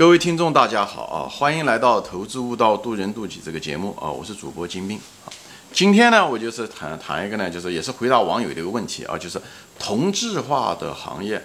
[0.00, 1.28] 各位听众，大家好啊！
[1.28, 4.08] 欢迎来到《投资悟道，渡人渡己》这个节目啊！
[4.10, 5.28] 我是主播金兵啊。
[5.74, 9.38] 今天呢，我就是谈谈一个呢，就是也是回答网友的一个问题啊，就是
[9.78, 11.44] 同质化的行业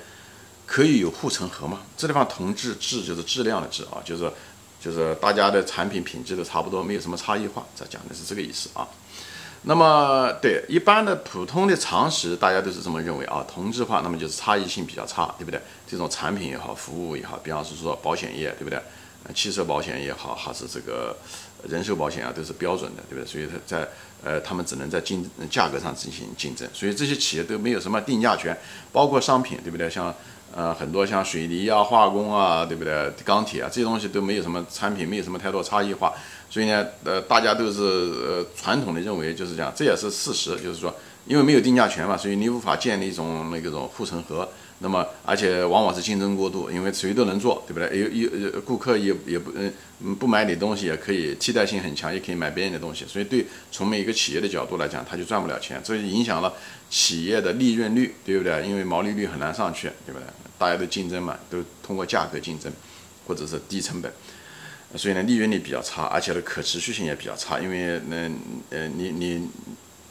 [0.66, 1.82] 可以有护城河吗？
[1.98, 4.32] 这地方同质质就是质量的质啊，就是
[4.80, 8.88] 就是大家的产品品质都差不多，没有什么差异化，这讲的是这个意思啊。
[9.68, 13.44] 那么，对一般的普通的常识，大家都是这么认为啊。
[13.52, 15.60] 同质化，那么就是差异性比较差，对不对？
[15.88, 18.80] 这种产品也好，服务也好，比方是说保险业，对不对？
[19.34, 21.18] 汽车保险也好，还是这个
[21.68, 23.28] 人寿保险啊，都是标准的，对不对？
[23.28, 23.88] 所以它在
[24.24, 28.56] 呃，他们只能在竞价格上进行竞争，所以这些企业都没有什么定价权，
[28.92, 29.90] 包括商品，对不对？
[29.90, 30.14] 像
[30.56, 33.12] 呃很多像水泥啊、化工啊，对不对？
[33.24, 36.14] 钢铁啊这些东西都没有什么产品，没有什么太多差异化。
[36.50, 40.96] 所以呢，呃，大家都是呃传统的认为就是这样，这也是事实，就是说，
[41.26, 44.48] 因为没有定价权嘛，所以你无法建立一种那个种护城河。
[44.80, 47.98] 那么，而且往往是竞争过度，因为谁都能做，对不对？
[47.98, 49.52] 有有顾客也也不
[50.02, 53.06] 嗯不买你东西也可以，替代性很强，也可以买别人的东西。
[53.08, 56.54] 所以对从每一个企业的角度来讲，他就赚不了钱，这就影响了
[56.90, 58.66] 企业的利润率，对不对？
[58.68, 60.28] 因为毛利率很难上去，对不对？
[60.58, 62.72] 大家都竞争嘛，都通过价格竞争，
[63.26, 64.12] 或者是低成本。
[64.96, 68.30] 所以呢，利润率比较差，而且呢，可持续性也比较差，因为那
[68.70, 69.48] 呃，你你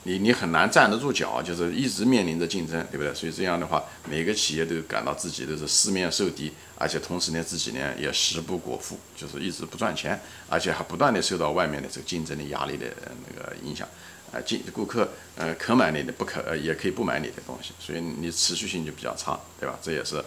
[0.06, 3.14] 你你很难站得住脚，就是一直面临着竞争，对不对？
[3.14, 12.86] 所以这样的话，每个企业都感到自己都是四面受敌，而且同时呢，自己呢也食不果腹，就是一直不赚钱，而且还不断的受到外面的这个竞争的压力的
[13.26, 13.88] 那个影响，
[14.30, 19.78] 啊，进顾客呃可买你的，不可也可以不买你的东西，所以你持续性就比较差，对吧？
[19.80, 20.22] 这也是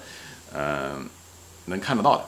[0.55, 1.07] 嗯
[1.65, 2.25] 能看得到的。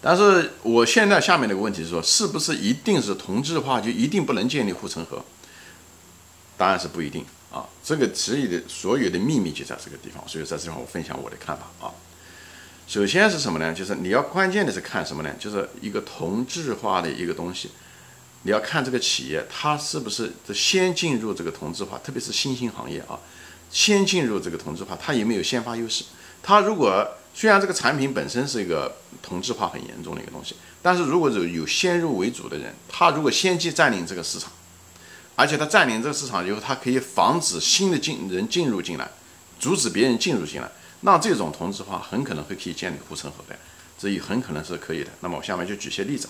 [0.00, 5.22] 但是我现在下面的一个问题是说，是不是一定是同质化就一定不能建立护城河？
[6.56, 7.66] 答案是不一定啊。
[7.82, 11.92] 这个词语的所有的秘密就在这个地方，所以在这地方我分享我的看法啊。
[12.86, 13.72] 首先是什么呢？
[13.72, 15.34] 就是你要关键的是看什么呢？
[15.38, 17.70] 就是一个同质化的一个东西，
[18.42, 23.18] 你要看这个企业它是不是先进入这个同质化，特别是新兴行业啊，
[23.70, 26.04] 先进入这个同质化，它有没有先发优势？
[26.42, 34.52] 它如果虽然这个产品本身是一个同质化很严重的一个东西，但是如果有有先入为主的人，他如果先去占领这个市场，
[35.34, 39.08] 而且他占领这个市场以后，他可以防止新的进人进入进来，
[39.58, 40.68] 阻止别人进入进来，
[41.00, 43.56] 那这种同质化很可能会可以建立护城河的，
[43.98, 45.10] 这也很可能是可以的。
[45.20, 46.28] 那么我下面就举些例子，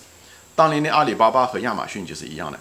[0.54, 2.58] 当年的阿里巴巴和亚马逊就是一样的，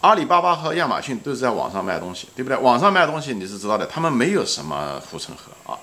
[0.00, 2.56] 阿里巴巴和亚马逊都是在网上卖东西，对不对？
[2.58, 5.78] 网上卖东西你是知道的，他们没有什么护城河啊。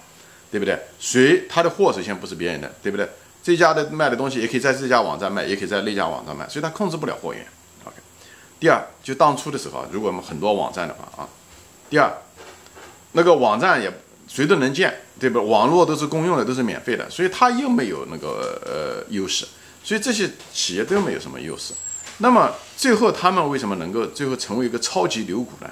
[0.52, 0.76] 对不对？
[1.00, 3.08] 谁他的货首先不是别人的，对不对？
[3.44, 7.46] 这家的卖的东西也可以在这家网站卖，也可以在那家网站卖，所以他控制不了货源。
[8.60, 11.28] 第二，就当初的时候，如果我们很多网站的话啊，
[11.90, 12.12] 第二，
[13.14, 13.92] 那个网站也
[14.28, 15.48] 谁都能建，对不？
[15.48, 19.48] 网络都是公用的，都是免费的，所以他又没有那个呃优势，
[19.84, 21.74] 所以这些企业都没有什么优势。
[22.18, 25.72] 那么最后他们为什么能够最后成为一个超级牛股呢？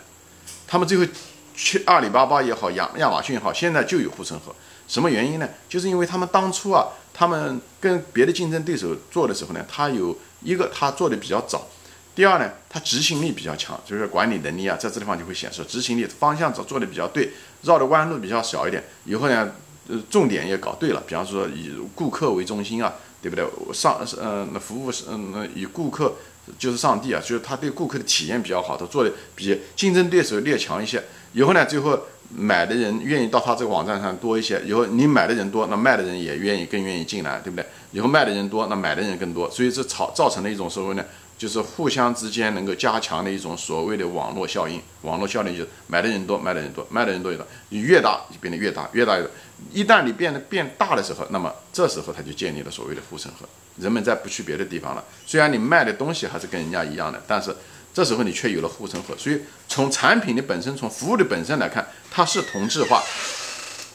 [0.66, 1.06] 他们最后
[1.54, 4.56] 去阿里巴巴也好，亚亚马逊也好，现在就有护城河。
[4.88, 5.50] 什么原因呢？
[5.68, 11.68] 就是因为他们当初啊，他们跟别的竞争对手做的时候呢，他有一个他做的比较早，
[12.18, 17.30] 第二呢，他执行力比较强，就是管理能力啊，在这地方就会显示执行力方向做做的比较对，
[17.62, 18.84] 绕的弯路比较小一点。
[19.06, 19.52] 以后呢，
[19.88, 22.92] 呃，重点也搞对了，比方说以顾客为中心啊，
[23.22, 23.46] 对不对？
[23.72, 26.16] 上呃，那服务是嗯，那以顾客
[26.58, 31.04] 就是上帝啊，就是他对顾客的体验比较好，他做的比竞争对手略强一些。
[31.34, 32.00] 以后呢，最后。
[32.30, 37.66] 买的人愿意到他这个网站上多一些，以后你买的人多，那卖的人也愿意更愿意进来，对不对？
[37.94, 41.06] 以后卖的人多，那买的人更多，所以这造造成了一种所谓呢，
[41.38, 44.82] 就是互相之间能够加强的一种所谓的网络效应。
[45.04, 49.30] 网络效应就是买的人多，卖的人多，卖的人多越多，你越大就变得越大，越大越。
[49.72, 53.48] 一旦你变得变大的时候，那么这时候它就建立了所谓的护城河，
[53.78, 55.04] 人们再不去别的地方了。
[55.26, 57.56] 虽然你卖的东西还是跟人家一样的，但是。
[57.94, 63.02] 这时候你却有了护城河，所以从产品的本身、从服务的本身来看，它是同质化，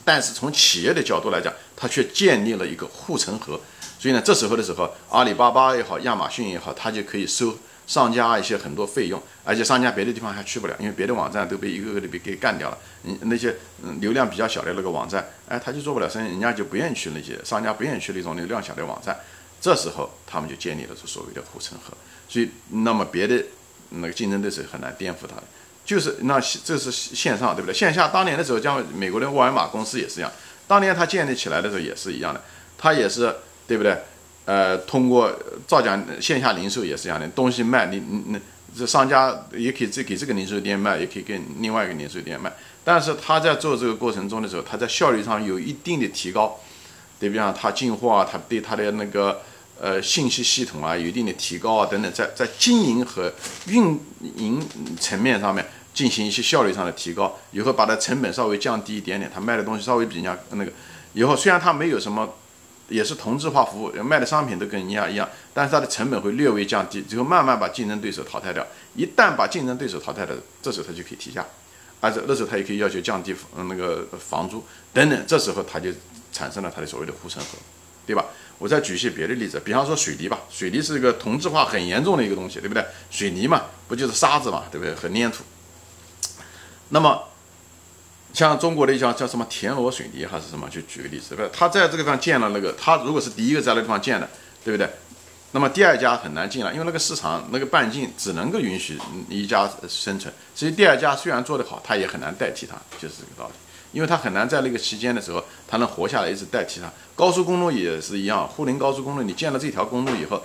[0.04, 3.60] 但是从企业的角度来讲，它却建立了一个护城河。
[4.02, 7.56] 所以呢，这时候的时候，阿里巴巴也好，亚马逊也好，它就可以收
[7.86, 12.78] 商家一些很多费用，而且商家别的地方还去不了，因为别的网站都被一个个的被给干掉了。
[13.04, 13.54] 嗯，那些
[13.84, 19.16] 嗯流量比较小的那个网站，哎，他就做不了生意，人家就不愿意去那些商家不愿意去那种流量小的网站。
[19.60, 21.96] 这时候他们就建立了这所谓的护城河。
[22.28, 23.40] 所以，那么别的。
[23.94, 25.36] 那个竞争对手很难颠覆它，
[25.84, 27.74] 就是那这是线上对不对？
[27.74, 30.32] 线下当年的时候，像美国的沃尔玛公司也是一样，
[30.66, 32.40] 当年它建立起来的时候也是一样的，
[32.78, 33.36] 它也是
[33.66, 33.96] 对不对？
[34.44, 35.32] 呃，通过
[35.66, 38.38] 造假线下零售也是一样的，东西卖你你那
[38.76, 46.58] 这商家也可以这给这个零售店卖，也可以给另外一个零售店卖，但是他在做这个过程中的时候，他在效率上有一定的提高，
[47.20, 49.40] 对比方他进货啊，他对他的那个。
[49.80, 53.32] 呃信息系统啊有一定的提高啊等等，在在经营和
[53.66, 53.98] 运
[54.36, 54.64] 营
[55.00, 60.70] 层面上面进行一些效率上的提高，以后把它成本稍微降低一点点，他卖的东西稍微比人家那个，
[61.14, 62.32] 以后虽然他没有什么。
[62.92, 68.66] 也是同质化服务，卖的商品都跟人家一样，但是它的成本会略微降低，最后慢慢把竞争对手淘汰掉。
[68.94, 71.46] 一旦把竞争对手淘汰了，这时候他就可以提价，
[72.00, 74.62] 而且那时候他也可以要求降低嗯那个房租
[74.92, 75.90] 等等，这时候他就
[76.32, 77.58] 产生了他的所谓的护城河，
[78.06, 78.26] 对吧？
[78.58, 82.84] 我再举一些别的例子，比方说水泥吧，水泥是一个同质化很严重的一个东西，对不对？
[83.10, 84.94] 水泥嘛，不就是沙子嘛，对不对？
[84.94, 85.42] 和粘土。
[86.90, 87.24] 那么。
[88.32, 90.68] 像中国的一家叫什么田螺水泥还是什么？
[90.70, 94.28] 就举个例子，不，他在这个地方建了那个，他如果是第一个在那个地方建的，
[94.64, 94.88] 对不对？
[95.52, 98.98] 那么第二家很难进了，因为那个市场那个半径只能够允许
[99.28, 103.54] 一家生存，所以第二家虽然做得好，他也很难代替他，就是这个道理。
[103.92, 106.90] 因为他很难在那个期间的时候，他能活下来，一直代替他。
[107.14, 110.42] 高速公路也是一样，沪宁高速公路，你建了这条公路以后。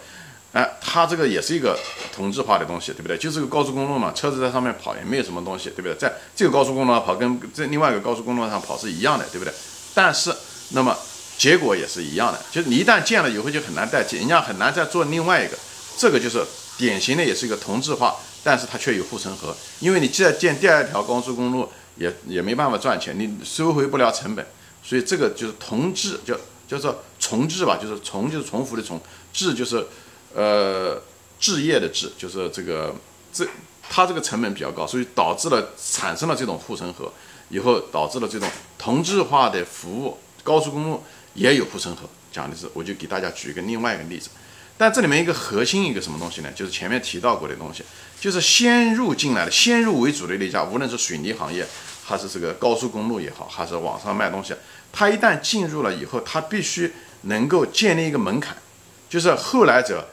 [0.53, 1.77] 哎，它这个也是一个
[2.17, 3.15] 同质化的东西，对不对？
[3.15, 5.93] 就是个高速公路嘛，车子在上面跑也没有什么东西，对不对？
[5.93, 9.53] 在这个高速公路上跑跟在另外一个高速公路上跑是一样的，对不对？
[9.93, 10.33] 但是，
[10.71, 10.97] 那么
[11.37, 15.55] 结果也是一样的，就是你一旦建了以后就很难代替，人家很难再做另外一个。
[15.97, 16.43] 这个就是
[16.77, 24.45] 典型的，也是一个同质化，但是它却有护城河，因为你既然建第二条高速公路，也也没办法赚钱，你收回不了成本，
[24.83, 26.35] 所以这个就是同质，叫
[26.67, 28.99] 叫做重置吧，就是重就是重复的重，
[29.31, 29.85] 质就是。
[30.35, 31.01] 呃，
[31.39, 32.95] 置业的置就是这个，
[33.31, 33.47] 这
[33.89, 37.11] 它这个成本比较高，所以导致了产生了这种护城河，
[37.49, 41.03] 以后导致了这种同质化的服务，高速公路
[41.35, 42.09] 也有护城河。
[42.31, 44.29] 讲的是，我就给大家举一个另外一个例子，
[44.77, 46.51] 但这里面一个核心一个什么东西呢？
[46.53, 47.83] 就是前面提到过的东西，
[48.19, 51.65] 就是先入进来的，先入为主的那家，无论是水泥行业，
[52.03, 54.53] 还是这个高速公路也好，还是网上卖东西，
[54.91, 56.91] 它一旦进入了以后，它必须
[57.21, 58.57] 能够建立一个门槛，
[59.09, 60.05] 就是后来者。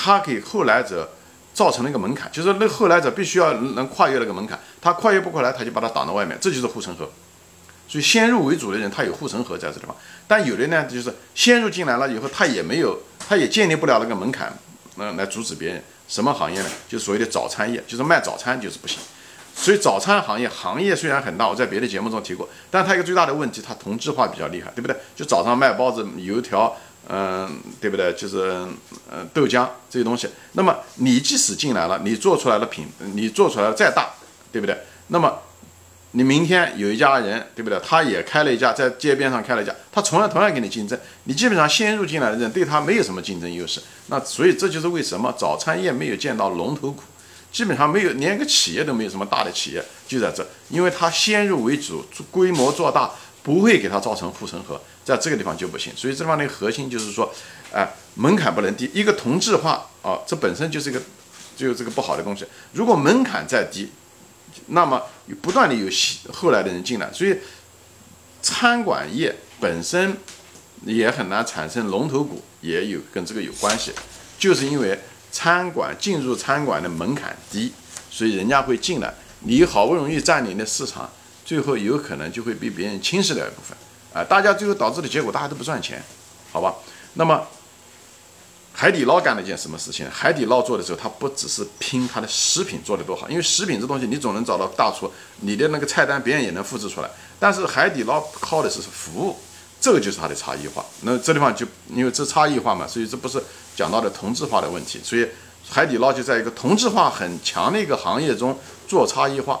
[0.00, 1.10] 他给后来者
[1.52, 7.10] 造成了一个门槛，就是那后来者必须要能跨越那个门槛，他跨越不过来，他就把他挡在外面，这就是护城河。
[7.88, 9.96] 所以先入为主的人，他有护城河在这地方。
[10.28, 12.96] 但有的呢，就是先入进来了以后，他也没有，
[13.28, 14.56] 他也建立不了那个门槛，
[14.98, 15.82] 嗯，来阻止别人。
[16.06, 16.68] 什么行业呢？
[16.88, 19.00] 就所谓的早餐业，就是卖早餐就是不行。
[19.56, 24.96] 所以早餐行业行业虽然很大，我在别的节目中提过，但它一个最大的问题，它同质化比较厉害，对不对？
[25.16, 26.76] 就早上卖包子、油条。
[27.08, 28.12] 嗯，对不对？
[28.12, 28.66] 就是
[29.10, 30.28] 嗯，豆浆这些东西。
[30.52, 34.10] 那么你即使进来了，你做出来的品，你做出来的再大，
[34.52, 34.76] 对不对？
[35.06, 35.38] 那么
[36.10, 37.80] 你明天有一家人，对不对？
[37.82, 40.98] 他也开了一家，在街边上开了一家，他同样同样跟你竞争。
[41.24, 43.80] 你基本上先入进来的人对他没有什么竞争优势。
[44.08, 47.02] 那所以这就是为什么早餐业没有见到龙头股，
[47.50, 53.10] 基本上没有，连个企业都没有什么大的企业，就在这，因为他先入为主，规模做大。
[53.48, 55.90] 不会给它造成护城河，在这个地方就不行。
[55.96, 57.32] 所以这地方的核心就是说，
[57.72, 58.90] 哎，门槛不能低。
[58.92, 61.00] 一个同质化啊，这本身就是一个，
[61.56, 62.44] 就是这个不好的东西。
[62.74, 63.90] 如果门槛再低，
[64.66, 65.02] 那么
[65.40, 65.88] 不断的有
[66.30, 67.38] 后来的人进来，所以
[68.42, 70.18] 餐馆业本身
[70.84, 73.92] 也很难产生龙头股，也有跟这个有关系。
[74.38, 75.00] 就是因为
[75.32, 77.72] 餐馆进入餐馆的门槛低，
[78.10, 79.14] 所以人家会进来。
[79.40, 81.10] 你好不容易占领的市场。
[81.48, 83.74] 最后有可能就会被别人侵蚀掉一部分，
[84.12, 86.04] 啊，大家最后导致的结果，大家都不赚钱，
[86.52, 86.74] 好吧？
[87.14, 87.46] 那么
[88.74, 90.06] 海底捞干了一件什么事情？
[90.10, 97.08] 海底捞做的时候，它不只是拼它的食品做的多好，因为食品这东西你总能找到大厨，你的那个菜单别人也能复制出来。
[97.40, 99.34] 但是海底捞靠的是服务，
[99.80, 100.84] 这个就是它的差异化。
[101.00, 103.42] 那这地方就因为这差异化嘛，所以这不是
[103.74, 105.00] 讲到的同质化的问题。
[105.02, 105.26] 所以
[105.66, 108.54] 海底捞就在一个同质化很强的一个行业中
[108.86, 109.58] 做差异化。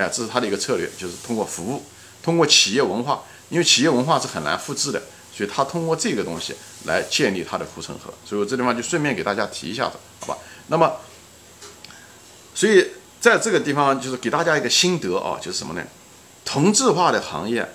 [0.00, 1.84] 哎，这是他的一个策略，就是通过服务，
[2.22, 6.54] 通过企业文化，因为企业文化是很难复制的，所以他通过这个东西
[6.84, 8.10] 来建立他的护城河。
[8.24, 10.38] 所以我这地方就顺便给大家提一下子，好吧？
[10.68, 10.96] 那么，
[12.54, 15.84] 所以在这个地方就是给大家一个心得啊，就是什么呢？
[16.46, 17.68] 同质化的行业，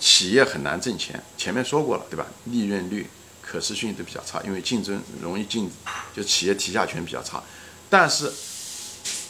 [0.00, 1.22] 企业很难挣钱。
[1.38, 2.26] 前面说过了，对吧？
[2.46, 3.08] 利润率、
[3.40, 5.70] 可持续性都比较差，因为竞争容易竞，
[6.16, 7.40] 就企业提价权比较差，
[7.88, 8.32] 但是。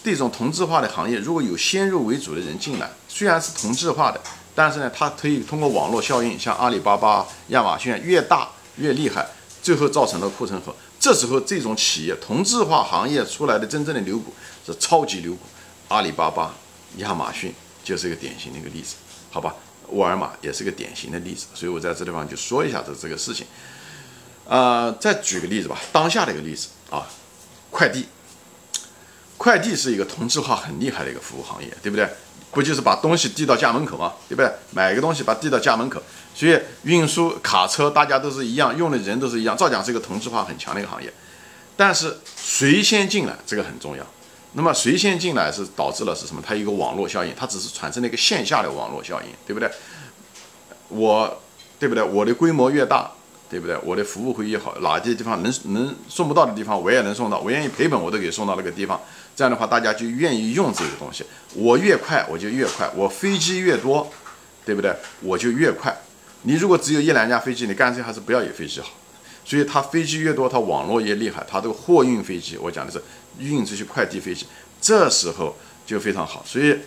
[0.04, 4.20] 这种同质化的行业，如果有先入为主的人进来，虽然是同质化的，
[4.54, 9.26] 但是呢，它可以通过网络效应，像阿里巴巴、亚马逊越大越厉害，
[9.62, 10.76] 最后造成了护城河。
[11.00, 14.34] 这时候，这种企业同质化行业出来的真正的牛股
[14.66, 15.40] 是超级牛股，
[15.88, 16.54] 阿里巴巴、
[16.98, 18.96] 亚马逊就是一个典型的一个例子，
[19.30, 19.54] 好吧？
[19.88, 23.46] 沃尔玛也是个典型的例子，所以我在这地方就说一下这这个事情。
[24.46, 27.06] 呃，再举个例子吧，当下的一个例子啊，
[27.70, 28.06] 快递。
[29.36, 32.08] 快递是一个同质化很厉害的一个服务行业，对不对？
[32.50, 34.12] 不就是把东西递到家门口吗？
[34.28, 34.48] 对不对？
[34.70, 36.00] 买一个东西把递到家门口，
[36.34, 41.12] 所以运输卡车大家都是一样，用的人都是一样，照讲是一个同质化很强的一个行业。
[41.76, 44.06] 但是谁先进来，这个很重要。
[44.52, 46.40] 那么谁先进来是导致了是什么？
[46.46, 49.68] 它一个网络效应，它只是产生了一个线下的网络效应，对不对？
[50.90, 51.42] 我，
[51.80, 52.04] 对不对？
[52.04, 53.10] 我的规模越大，
[53.48, 53.76] 对不对？
[53.84, 57.38] 我的服务会越好，哪些地方能能送不到的地方，我也能送到。
[57.38, 59.00] 我愿意赔本，我都给送到那个地方。
[59.36, 61.24] 这样的话，大家就愿意用这个东西。
[61.54, 62.90] 我越快，我就越快。
[62.94, 64.10] 我飞机越多，
[64.64, 64.94] 对不对？
[65.20, 65.96] 我就越快。
[66.42, 68.90] 你如果只有一两架飞机，你干脆还是不要有飞机好。
[69.44, 71.44] 所以它飞机越多，它网络越厉害。
[71.48, 73.02] 它这个货运飞机，我讲的是
[73.38, 74.46] 运这些快递飞机，
[74.80, 76.42] 这时候就非常好。
[76.46, 76.78] 所以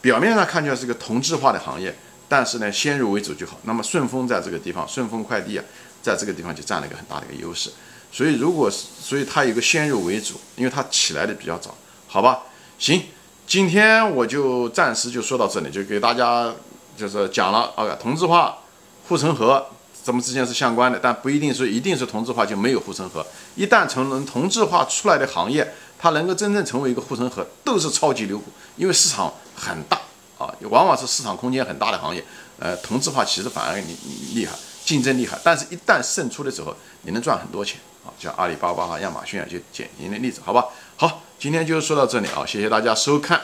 [0.00, 1.94] 表面上看起来是个同质化的行业，
[2.32, 3.58] 但是呢，先入为主就好。
[3.64, 5.64] 那么顺丰在这个地方，顺丰快递啊，
[6.00, 7.70] 在这个地方就占了一个很大的一个优势。
[8.10, 11.74] 所以如果是，所以它有个先入为主，因为它起来的比较早，
[12.06, 12.44] 好吧？
[12.78, 13.02] 行，
[13.46, 16.50] 今天我就暂时就说到这里，就给大家
[16.96, 18.60] 就是讲了啊，同质化、
[19.08, 19.66] 护城河。
[20.02, 23.24] 咱们之间是相关的，但不一定说一定是同质化就没有护城河。
[23.56, 28.46] 一旦成同质化出来的行业，它能够真正成为一个护城河，都是超级牛股，
[28.76, 30.00] 因为市场很大
[30.46, 32.24] 啊，往往是市场空间很大的行业。
[32.58, 33.96] 呃，同质化其实反而你
[34.34, 34.52] 厉害，
[34.84, 40.66] 竞争厉害，但是一旦胜出的时候，你能赚很多钱啊，像阿里巴巴啊、亚马逊啊，就典型的例子，好吧？
[40.96, 43.40] 好，今天就说到这里啊，谢谢大家收看，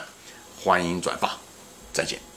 [0.63, 1.37] 欢迎转发，
[1.91, 2.28] 再见。